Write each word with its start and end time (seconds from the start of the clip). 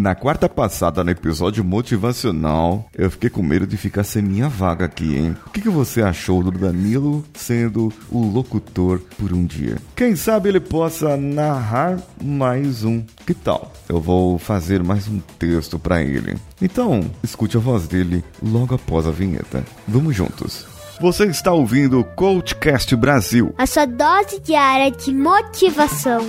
Na 0.00 0.14
quarta 0.14 0.48
passada, 0.48 1.04
no 1.04 1.10
episódio 1.10 1.62
motivacional, 1.62 2.88
eu 2.96 3.10
fiquei 3.10 3.28
com 3.28 3.42
medo 3.42 3.66
de 3.66 3.76
ficar 3.76 4.02
sem 4.02 4.22
minha 4.22 4.48
vaga 4.48 4.86
aqui, 4.86 5.14
hein? 5.14 5.36
O 5.46 5.50
que, 5.50 5.60
que 5.60 5.68
você 5.68 6.00
achou 6.00 6.42
do 6.42 6.50
Danilo 6.50 7.22
sendo 7.34 7.92
o 8.10 8.24
locutor 8.24 8.98
por 9.18 9.30
um 9.34 9.44
dia? 9.44 9.76
Quem 9.94 10.16
sabe 10.16 10.48
ele 10.48 10.58
possa 10.58 11.18
narrar 11.18 11.98
mais 12.18 12.82
um. 12.82 13.04
Que 13.26 13.34
tal? 13.34 13.74
Eu 13.90 14.00
vou 14.00 14.38
fazer 14.38 14.82
mais 14.82 15.06
um 15.06 15.20
texto 15.38 15.78
para 15.78 16.02
ele. 16.02 16.34
Então, 16.62 17.02
escute 17.22 17.58
a 17.58 17.60
voz 17.60 17.86
dele 17.86 18.24
logo 18.42 18.74
após 18.74 19.06
a 19.06 19.10
vinheta. 19.10 19.62
Vamos 19.86 20.16
juntos. 20.16 20.64
Você 20.98 21.26
está 21.26 21.52
ouvindo 21.52 22.00
o 22.00 22.04
Coachcast 22.04 22.96
Brasil. 22.96 23.54
A 23.58 23.66
sua 23.66 23.84
dose 23.84 24.40
diária 24.40 24.90
de 24.90 25.12
motivação. 25.12 26.26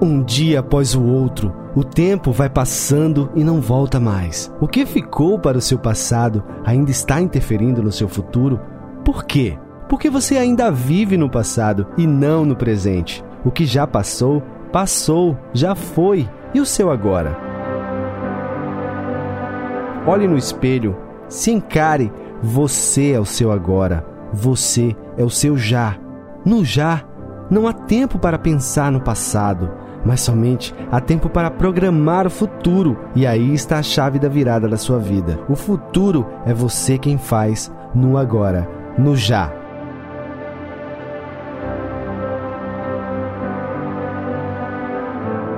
Um 0.00 0.22
dia 0.22 0.60
após 0.60 0.94
o 0.94 1.02
outro, 1.02 1.52
o 1.74 1.82
tempo 1.82 2.30
vai 2.30 2.48
passando 2.48 3.32
e 3.34 3.42
não 3.42 3.60
volta 3.60 3.98
mais. 3.98 4.52
O 4.60 4.68
que 4.68 4.86
ficou 4.86 5.40
para 5.40 5.58
o 5.58 5.60
seu 5.60 5.76
passado 5.76 6.44
ainda 6.64 6.92
está 6.92 7.20
interferindo 7.20 7.82
no 7.82 7.90
seu 7.90 8.08
futuro? 8.08 8.60
Por 9.04 9.24
quê? 9.24 9.58
Porque 9.88 10.08
você 10.08 10.36
ainda 10.36 10.70
vive 10.70 11.16
no 11.16 11.28
passado 11.28 11.84
e 11.96 12.06
não 12.06 12.44
no 12.44 12.54
presente. 12.54 13.24
O 13.44 13.50
que 13.50 13.66
já 13.66 13.88
passou, 13.88 14.40
passou, 14.70 15.36
já 15.52 15.74
foi. 15.74 16.28
E 16.54 16.60
o 16.60 16.64
seu 16.64 16.92
agora? 16.92 17.36
Olhe 20.06 20.28
no 20.28 20.38
espelho, 20.38 20.96
se 21.28 21.50
encare. 21.50 22.12
Você 22.40 23.10
é 23.14 23.18
o 23.18 23.24
seu 23.24 23.50
agora. 23.50 24.06
Você 24.32 24.96
é 25.16 25.24
o 25.24 25.30
seu 25.30 25.56
já. 25.56 25.98
No 26.44 26.64
já, 26.64 27.02
não 27.50 27.66
há 27.66 27.72
tempo 27.72 28.16
para 28.16 28.38
pensar 28.38 28.92
no 28.92 29.00
passado 29.00 29.87
mas 30.04 30.20
somente 30.20 30.74
há 30.90 31.00
tempo 31.00 31.28
para 31.28 31.50
programar 31.50 32.26
o 32.26 32.30
futuro, 32.30 32.96
e 33.14 33.26
aí 33.26 33.52
está 33.52 33.78
a 33.78 33.82
chave 33.82 34.18
da 34.18 34.28
virada 34.28 34.68
da 34.68 34.76
sua 34.76 34.98
vida. 34.98 35.38
O 35.48 35.56
futuro 35.56 36.26
é 36.46 36.54
você 36.54 36.98
quem 36.98 37.18
faz 37.18 37.72
no 37.94 38.16
agora, 38.16 38.68
no 38.96 39.16
já. 39.16 39.52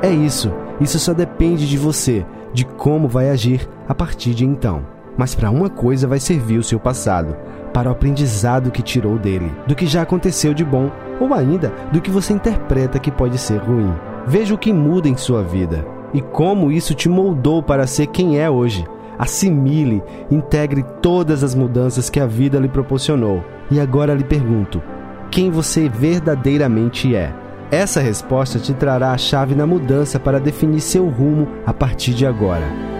É 0.00 0.10
isso, 0.10 0.52
isso 0.80 0.98
só 0.98 1.12
depende 1.12 1.68
de 1.68 1.76
você, 1.76 2.24
de 2.52 2.64
como 2.64 3.08
vai 3.08 3.30
agir 3.30 3.68
a 3.88 3.94
partir 3.94 4.32
de 4.32 4.44
então. 4.44 4.86
Mas 5.16 5.34
para 5.34 5.50
uma 5.50 5.68
coisa 5.68 6.06
vai 6.06 6.20
servir 6.20 6.58
o 6.58 6.62
seu 6.62 6.78
passado, 6.78 7.36
para 7.74 7.88
o 7.88 7.92
aprendizado 7.92 8.70
que 8.70 8.82
tirou 8.82 9.18
dele, 9.18 9.52
do 9.66 9.74
que 9.74 9.86
já 9.86 10.02
aconteceu 10.02 10.54
de 10.54 10.64
bom 10.64 10.90
ou 11.20 11.34
ainda 11.34 11.72
do 11.92 12.00
que 12.00 12.10
você 12.10 12.32
interpreta 12.32 13.00
que 13.00 13.10
pode 13.10 13.38
ser 13.38 13.58
ruim. 13.58 13.92
Veja 14.28 14.54
o 14.54 14.58
que 14.58 14.74
muda 14.74 15.08
em 15.08 15.16
sua 15.16 15.42
vida 15.42 15.86
e 16.12 16.20
como 16.20 16.70
isso 16.70 16.94
te 16.94 17.08
moldou 17.08 17.62
para 17.62 17.86
ser 17.86 18.08
quem 18.08 18.38
é 18.38 18.50
hoje. 18.50 18.84
Assimile, 19.18 20.02
integre 20.30 20.84
todas 21.00 21.42
as 21.42 21.54
mudanças 21.54 22.10
que 22.10 22.20
a 22.20 22.26
vida 22.26 22.58
lhe 22.58 22.68
proporcionou. 22.68 23.42
E 23.70 23.80
agora 23.80 24.14
lhe 24.14 24.22
pergunto: 24.22 24.82
quem 25.30 25.50
você 25.50 25.88
verdadeiramente 25.88 27.16
é? 27.16 27.34
Essa 27.70 28.00
resposta 28.00 28.58
te 28.58 28.74
trará 28.74 29.12
a 29.12 29.18
chave 29.18 29.54
na 29.54 29.66
mudança 29.66 30.20
para 30.20 30.38
definir 30.38 30.80
seu 30.82 31.08
rumo 31.08 31.48
a 31.64 31.72
partir 31.72 32.12
de 32.12 32.26
agora. 32.26 32.97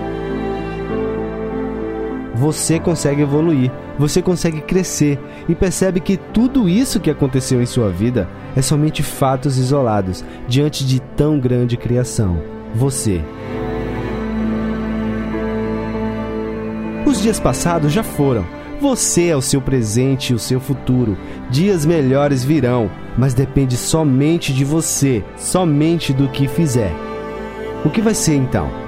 Você 2.38 2.78
consegue 2.78 3.22
evoluir, 3.22 3.69
você 3.99 4.22
consegue 4.22 4.60
crescer 4.60 5.19
e 5.49 5.56
percebe 5.56 5.99
que 5.99 6.16
tudo 6.16 6.69
isso 6.69 7.00
que 7.00 7.10
aconteceu 7.10 7.60
em 7.60 7.66
sua 7.66 7.91
vida 7.91 8.28
é 8.54 8.62
somente 8.62 9.03
fatos 9.03 9.59
isolados 9.59 10.25
diante 10.47 10.87
de 10.87 11.00
tão 11.00 11.41
grande 11.41 11.77
criação. 11.77 12.41
Você. 12.72 13.21
Os 17.04 17.21
dias 17.21 17.41
passados 17.41 17.93
já 17.93 18.04
foram. 18.04 18.47
Você 18.81 19.27
é 19.27 19.37
o 19.37 19.43
seu 19.43 19.60
presente 19.60 20.31
e 20.31 20.37
o 20.37 20.38
seu 20.38 20.60
futuro. 20.60 21.19
Dias 21.50 21.84
melhores 21.84 22.44
virão, 22.44 22.88
mas 23.16 23.34
depende 23.34 23.77
somente 23.77 24.53
de 24.53 24.65
você, 24.65 25.25
somente 25.37 26.12
do 26.12 26.28
que 26.28 26.47
fizer. 26.47 26.94
O 27.84 27.91
que 27.91 28.00
vai 28.00 28.15
ser 28.15 28.37
então? 28.37 28.88